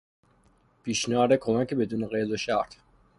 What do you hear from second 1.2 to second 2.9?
کمک بدون قید و شرط